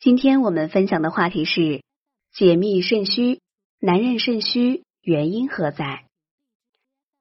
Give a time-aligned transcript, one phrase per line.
[0.00, 1.82] 今天我们分享的话题是
[2.32, 3.40] 解密肾虚，
[3.80, 6.04] 男人肾虚原因何在？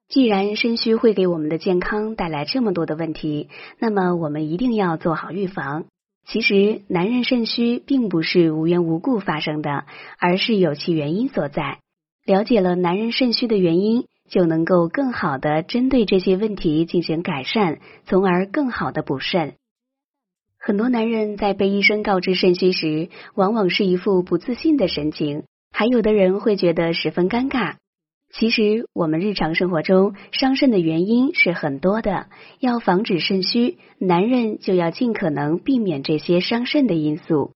[0.07, 5.85] 既然肾虚会给我们的健康带来这么多的问题，那么我们一定要做好预防。
[6.27, 9.86] 其实，男人肾虚并不是无缘无故发生的，
[10.20, 11.80] 而是有其原因所在。
[12.25, 19.55] 了解了男人肾虚的原因，就能够更好的针对这些问题进行改善，从而更好的补肾。
[20.68, 27.75] 很多男人在被医生告知肾虚时，往往是一副不自信的神情，还有的人会觉得十分尴尬。
[28.34, 32.27] 其实，我们日常生活中伤肾的原因是很多的，
[32.59, 37.53] 要防止肾虚，男人就要尽可能避免这些伤肾的因素。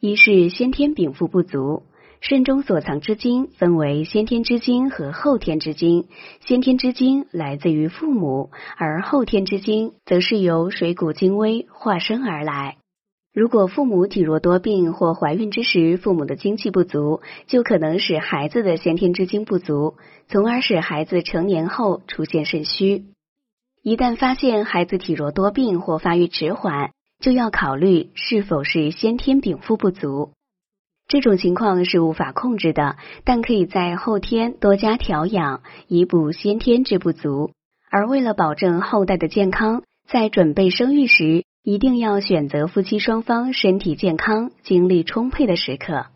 [0.00, 1.82] 一是先天禀赋不足。
[2.20, 6.06] 肾中所藏之精分为先天之精和后天之精。
[6.40, 12.76] 先天之精来自于父母，而后天之精则是由水谷精微化生而来。
[13.32, 19.94] 如果父母体弱多病或怀孕之时父母的精气不足，就可能使孩子的先天之精不足，
[20.28, 23.04] 从而使孩子成年后出现肾虚。
[23.82, 30.32] 一旦发现孩子体弱多病或发育迟缓，就要考虑是否是先天禀赋不足。
[31.10, 37.50] 这种情况是无法控制的，但可以在后天多加调养，以补先天之不足。
[37.90, 46.06] 而为了保证后代的健康，在准备生育时，一定要选择夫妻双方身体健康、精力充沛的时刻。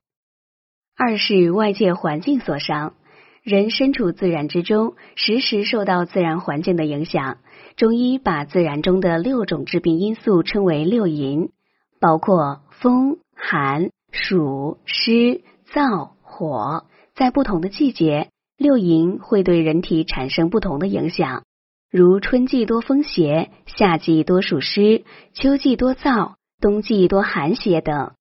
[0.97, 2.95] 二是外界环境所伤，
[3.43, 7.39] 人身处自然之中，时时受到自然环境的影响。
[7.75, 11.51] 中医把自然中的六种致病因素称为六淫，
[11.99, 13.91] 包括风、寒。
[14.17, 16.85] 暑、湿、燥、火，
[17.17, 21.43] 在不同的季节，六淫会对人体产生不同的影响。
[21.91, 28.13] 如春季多风邪，夏季多暑湿，秋季多燥，冬季多寒邪等。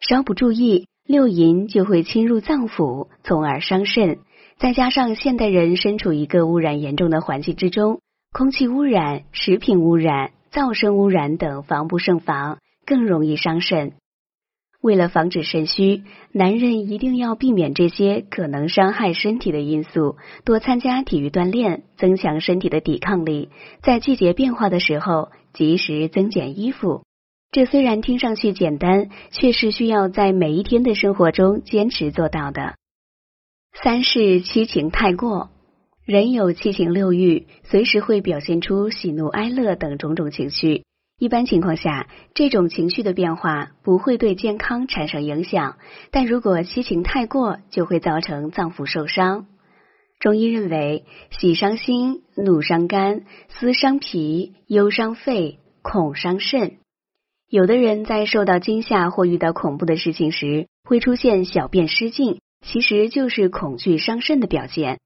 [0.00, 4.18] 稍不注意，六淫就会侵入脏腑，从而伤肾。
[4.58, 8.00] 再加上现代人身处一个污染严重的环境之中，
[8.32, 13.92] 空气污染、食品污染、噪声污染等，防不胜防，更容易伤肾。
[14.86, 20.14] 为了防止肾虚，男人一定要避免这些可能伤害身体的因素，
[20.44, 23.48] 多参加体育锻炼，增强身体的抵抗力。
[23.82, 27.02] 在季节变化的时候，及时增减衣服。
[27.50, 32.76] 这虽然听上去简单，却是需要在每一天的生活中坚持做到的。
[33.82, 35.50] 三是七情太过，
[36.04, 40.84] 人有七情六欲，随时会表现出喜怒哀乐等种种情绪。
[41.18, 45.78] 一般情况下，这种情绪的变化不会对健康产生影响，
[46.10, 49.46] 但如果七情太过，就会造成脏腑受伤。
[50.20, 56.76] 中医认为，喜伤心，怒伤肝，思伤脾，忧伤肺，恐伤肾。
[57.48, 64.98] 有的人在受到惊吓或遇到恐怖的事情时，会出现小便失禁，其实就是恐惧伤肾的表现。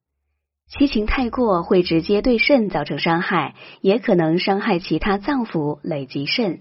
[0.78, 6.60] 七情太过会直接对肾造成伤害，也可能伤害其他脏腑，累及肾。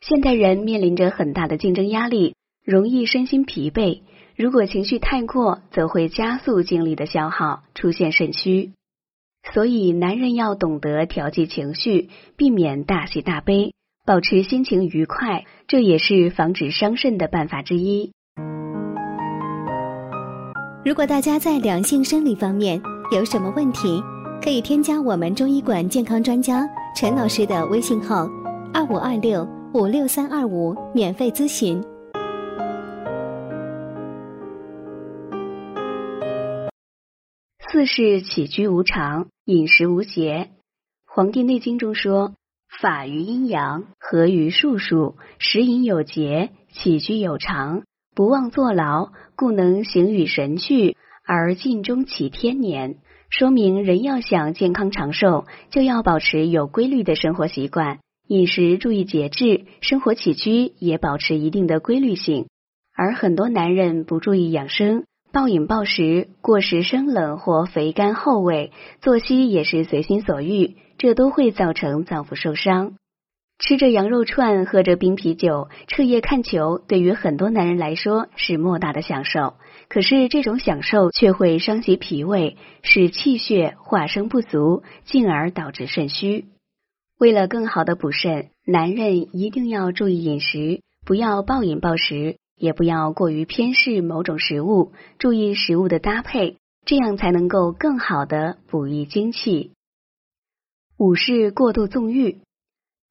[0.00, 2.34] 现代人面临着很大的竞争压力，
[2.64, 4.00] 容易身心疲惫。
[4.34, 8.72] 如果情绪太过，则会加速精力的消耗，出现肾虚。
[9.52, 13.74] 所以，男人要懂得调节情绪，避免大喜大悲，
[14.06, 18.12] 保持心情愉快，这也是防止伤肾的办法之一。
[20.84, 24.02] 如果大家在两性生理方面，有什么问题，
[24.42, 28.26] 可以添加我们中医馆健康专家陈老师的微信号：
[28.72, 31.78] 二五二六五六三二五，免费咨询。
[37.70, 40.48] 四是起居无常，饮食无节。
[41.14, 42.32] 《黄帝内经》中说
[42.80, 47.82] ：“法于阴阳，和于术数，食饮有节，起居有常，
[48.14, 52.96] 不忘坐牢，故能形与神俱。”而尽终其天年，
[53.30, 62.46] 说明人要想健康长寿，就要保持有规律的生活习惯，饮食注意节制，生活起居也保持一定的规律性。
[62.94, 72.94] 而很多男人不注意养生，暴饮暴食，过食生冷或肥甘厚味，作息也是随心所欲，这都会造成脏腑受伤。
[73.62, 79.54] 吃着羊肉串，喝着冰啤酒，彻夜看球，对于很多男人来说是莫大的享受。
[79.88, 86.46] 可是这种享受却会伤及脾胃，使气血化生不足，进而导致肾虚。
[87.20, 99.70] 为了更好的补肾，男人一定要注意饮食，不要暴饮暴食，也不要过于偏视某种食物，注意食物的搭配，这样才能够更好的补益精气。
[100.98, 102.38] 五是过度纵欲，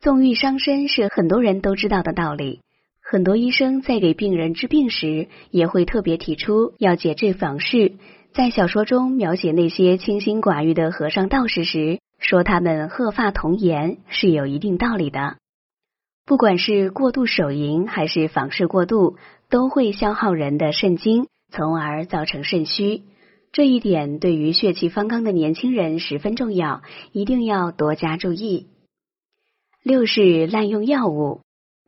[0.01, 2.61] 纵欲伤身是很多人都知道的道理。
[3.03, 7.93] 很多医生在给病人治病时，也会特别提出要节制房事。
[8.33, 15.35] 在小说中描写那些清心寡欲的和尚道士时，说他们鹤发童颜是有一定道理的。
[16.25, 19.17] 不管是过度手淫还是房事过度，
[19.51, 23.03] 都会消耗人的肾精，从而造成肾虚。
[23.51, 26.81] 这一点对于血气方刚的年轻人十分重要，
[27.11, 28.65] 一定要多加注意。
[29.83, 31.41] 六是滥用药物，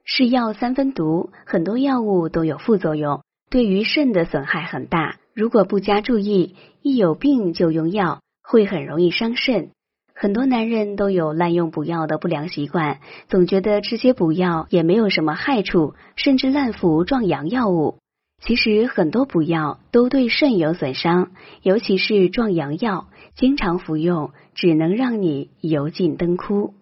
[0.03, 5.17] 是药三分毒，很多药物都有副作用，对于肾的损害很大。
[5.35, 9.69] 如果不加注意，一有病就用药，会很容易伤肾。
[10.15, 17.99] 很多男人都有滥用补药的不良习惯，总觉得吃些补药也没有什么害处，甚至滥服壮阳药物。
[18.41, 21.31] 其实很多补药都对肾有损伤，
[21.61, 23.05] 尤其是壮阳药，
[23.35, 26.73] 经常服用只能让你油尽灯枯。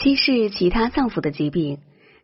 [0.00, 1.78] 七是其他脏腑的疾病，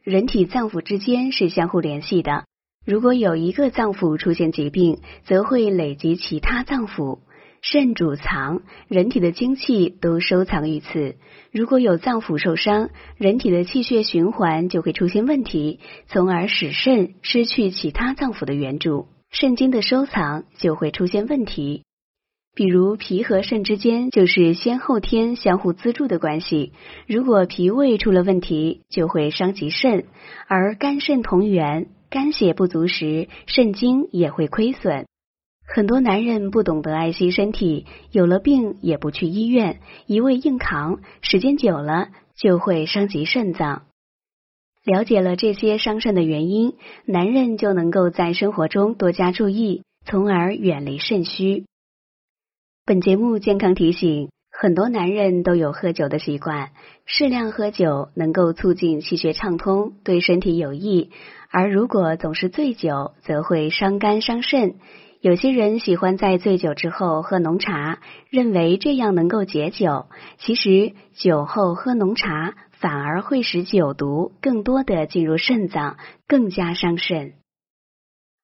[0.04, 2.44] 人体脏腑之间是相互联系的，
[2.86, 7.18] 如果有一个脏腑出现疾病，则会累及其他脏腑。
[7.62, 11.16] 肾主藏，人体的精气都收藏于此。
[11.50, 21.82] 如果有脏腑受伤，人体的气血循环就会出现问题，从而使肾失去其他脏腑的援助，肾精的收藏就会出现问题。
[22.54, 26.72] 比如脾和肾之间就是先后天相互资助的关系，
[27.08, 30.04] 如果脾胃出了问题，就会伤及肾，
[30.46, 35.06] 而肝肾同源，肝血不足时，肾精也会亏损。
[35.66, 43.82] 很多男人不懂得爱惜身体，有了病也不去医院，一味硬扛，时间久了就会伤及肾脏。
[44.84, 46.74] 了解了这些伤肾的原因，
[47.06, 51.64] 男人就能够在生活中多加注意，从而远离肾虚。
[52.86, 56.68] 本节目健康提醒：很多男人都有喝酒的习惯，
[57.06, 61.08] 适量喝酒能够促进气血畅通，对身体有益；
[61.48, 64.74] 而如果总是醉酒，则会伤肝伤肾。
[65.22, 70.04] 有些人喜欢在醉酒之后喝浓茶，认为这样能够解酒。
[70.36, 75.96] 其实酒后喝浓茶反而会使酒毒更多的进入肾脏，
[76.28, 77.32] 更加伤肾。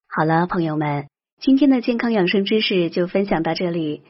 [0.09, 1.05] 好了，朋友们，
[1.39, 4.01] 今天的健康养生知识就分享到这里。